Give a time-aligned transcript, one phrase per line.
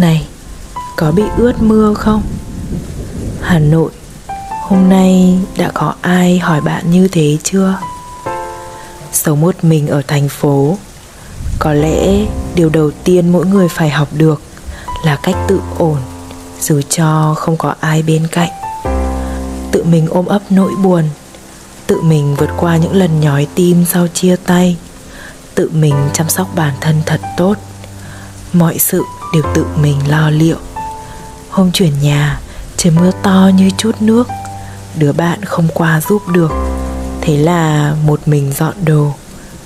[0.00, 0.26] Này,
[0.96, 2.22] có bị ướt mưa không?
[3.42, 3.90] Hà Nội,
[4.60, 7.78] hôm nay đã có ai hỏi bạn như thế chưa?
[9.12, 10.76] Sống một mình ở thành phố,
[11.58, 14.42] có lẽ điều đầu tiên mỗi người phải học được
[15.04, 15.98] là cách tự ổn
[16.60, 18.50] dù cho không có ai bên cạnh.
[19.72, 21.04] Tự mình ôm ấp nỗi buồn,
[21.86, 24.76] tự mình vượt qua những lần nhói tim sau chia tay,
[25.54, 27.54] tự mình chăm sóc bản thân thật tốt.
[28.52, 30.58] Mọi sự đều tự mình lo liệu.
[31.50, 32.40] Hôm chuyển nhà,
[32.76, 34.28] trời mưa to như chút nước,
[34.94, 36.52] đứa bạn không qua giúp được.
[37.20, 39.12] Thế là một mình dọn đồ,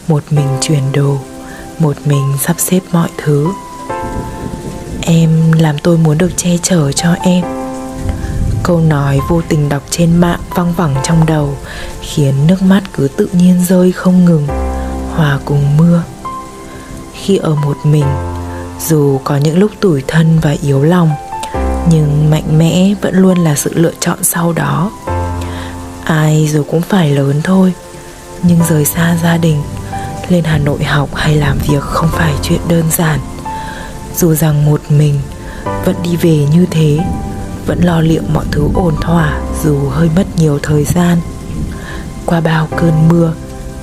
[0.09, 1.19] một mình chuyển đồ,
[1.79, 3.49] một mình sắp xếp mọi thứ.
[5.09, 7.45] Em làm tôi muốn được che chở cho em
[8.63, 11.57] Câu nói vô tình đọc trên mạng văng vẳng trong đầu
[12.01, 14.47] Khiến nước mắt cứ tự nhiên rơi không ngừng
[15.15, 16.03] Hòa cùng mưa
[17.15, 18.05] Khi ở một mình
[18.81, 21.11] dù có những lúc tủi thân và yếu lòng,
[21.91, 24.91] Nhưng mạnh mẽ vẫn luôn là sự lựa chọn sau đó.
[26.05, 27.73] Ai rồi cũng phải lớn thôi,
[28.43, 29.63] Nhưng rời xa gia đình,
[30.29, 33.21] Lên Hà Nội học hay làm việc không phải chuyện đơn giản.
[34.17, 35.21] Dù rằng một mình,
[35.85, 36.99] vẫn đi về như thế,
[37.67, 41.21] vẫn lo liệu mọi thứ ổn thỏa dù hơi mất nhiều thời gian.
[42.27, 43.33] Qua bao cơn mưa,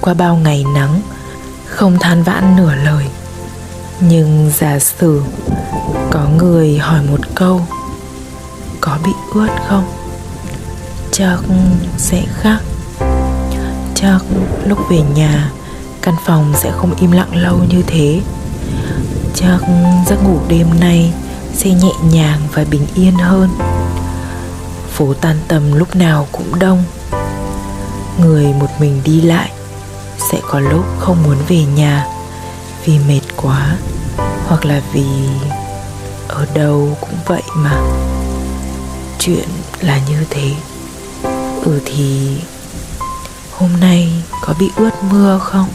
[0.02, 1.02] qua bao ngày nắng,
[1.66, 3.06] không than vãn nửa lời
[4.10, 5.22] nhưng giả sử
[6.12, 7.62] có người hỏi một câu,
[8.82, 9.84] có bị ướt không?
[11.12, 11.40] Chắc
[11.98, 12.60] sẽ khác.
[13.96, 14.20] Chắc
[14.66, 15.52] lúc về nhà,
[16.02, 18.22] căn phòng sẽ không im lặng lâu như thế.
[19.36, 19.60] Chắc
[20.08, 21.14] giấc ngủ đêm nay
[21.54, 23.50] sẽ nhẹ nhàng và bình yên hơn.
[24.90, 26.84] Phố tan tầm lúc nào cũng đông.
[28.22, 29.52] Người một mình đi lại
[30.32, 32.13] sẽ có lúc không muốn về nhà
[32.86, 33.78] vì mệt quá,
[34.48, 35.06] hoặc là vì
[36.28, 37.82] ở đâu cũng vậy mà.
[39.20, 39.48] Chuyện
[39.82, 40.52] là như thế.
[41.66, 42.38] Ừ thì
[43.52, 45.68] hôm nay có bị ướt mưa không?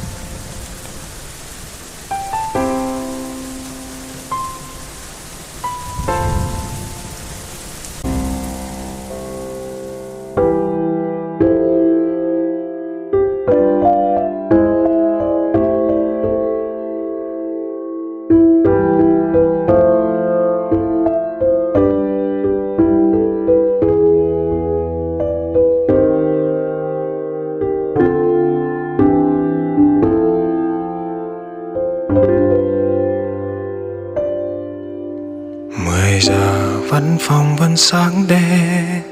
[36.90, 39.02] Văn phòng vẫn sáng đèn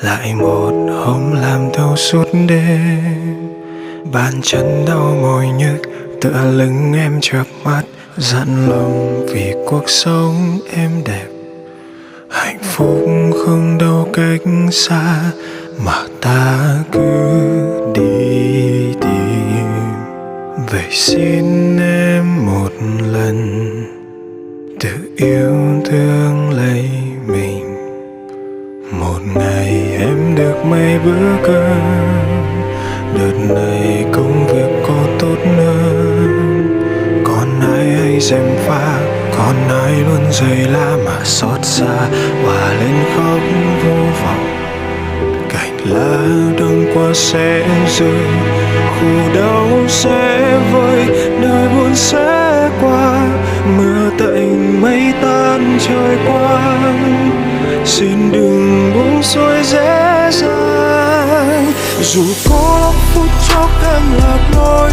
[0.00, 0.72] lại một
[1.04, 3.50] hôm làm thâu suốt đêm.
[4.12, 5.76] Bàn chân đau mỏi nhức,
[6.20, 7.82] tựa lưng em chợp mắt
[8.16, 11.26] dặn lòng vì cuộc sống em đẹp.
[12.30, 13.08] Hạnh phúc
[13.44, 14.40] không đâu cách
[14.72, 15.32] xa,
[15.84, 16.58] mà ta
[16.92, 17.30] cứ
[17.94, 19.66] đi tìm.
[20.70, 22.70] Vậy xin em một
[23.12, 23.66] lần,
[24.80, 26.90] tự yêu thương lấy
[27.26, 27.76] mình.
[28.92, 31.99] Một ngày em được mấy bữa cơm
[39.50, 42.08] Con còn ai luôn rơi la mà xót xa
[42.44, 43.40] và lên khóc
[43.84, 44.46] vô vọng.
[45.48, 46.18] Cành lá
[46.58, 47.62] đông qua sẽ
[47.98, 48.26] rơi,
[48.90, 51.06] khu đau sẽ vơi
[51.42, 53.28] đời buồn sẽ qua,
[53.78, 57.30] mưa tạnh mây tan trời quang.
[57.84, 61.72] Xin đừng buông xuôi dễ dàng,
[62.02, 64.92] dù có lắm phút chốc em lạc lối,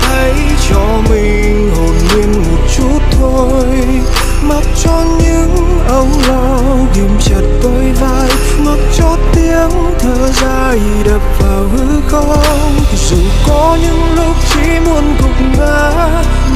[0.00, 0.34] hãy
[0.70, 2.25] cho mình hồn nhiên
[3.36, 3.64] một
[4.42, 6.58] mặc cho những âu lo
[6.94, 12.78] ghim chặt đôi vai, mặc cho tiếng thở dài đập vào hư không.
[13.08, 13.16] Dù
[13.48, 15.90] có những lúc chỉ muốn gục ngã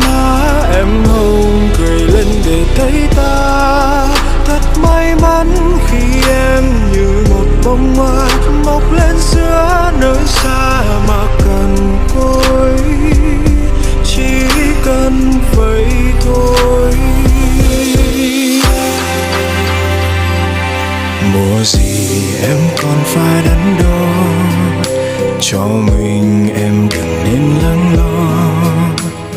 [0.04, 4.06] mà em hồng cười lên để thấy ta.
[4.44, 8.28] Thật may mắn khi em như một bông hoa
[8.64, 9.39] mọc lên giữa
[22.42, 24.06] em còn phải đắn đo.
[25.40, 28.10] Cho mình em đừng nên lắng lo.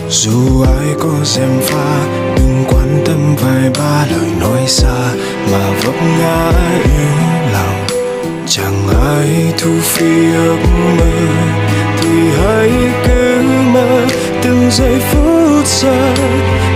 [0.09, 2.05] Dù ai có dèm pha,
[2.35, 5.13] đừng quan tâm vài ba lời nói xa
[5.51, 6.51] mà vấp ngã
[6.85, 7.07] yếu
[7.53, 7.85] lòng.
[8.47, 10.57] Chẳng ai thu phí ước
[10.97, 11.11] mơ,
[12.01, 12.09] thì
[12.43, 12.71] hãy
[13.07, 13.41] cứ
[13.73, 14.05] mơ
[14.41, 16.13] từng giây phút giờ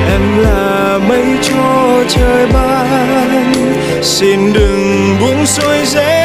[0.10, 3.54] em là mây cho trời ban,
[4.02, 6.17] xin đừng buông xuôi dễ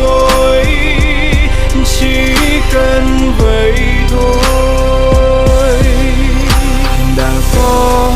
[0.00, 0.64] ngôi
[1.84, 2.34] chỉ
[2.72, 3.72] cần vậy
[4.10, 5.82] thôi.
[7.16, 8.12] Đã có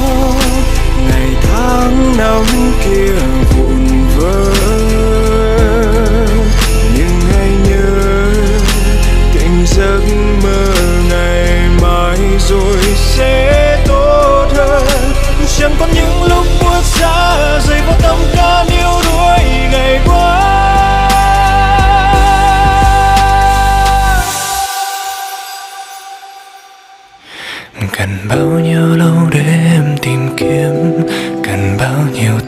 [1.08, 2.44] ngày tháng năm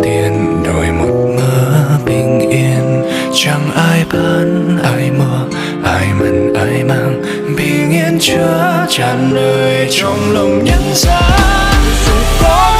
[0.04, 3.04] tiền đổi một mơ bình yên.
[3.34, 7.22] Chẳng ai bán ai mua ai mần, ai mang.
[7.56, 11.40] Bình yên chứa tràn đời trong lòng nhân gian.
[12.06, 12.12] Dù
[12.42, 12.73] có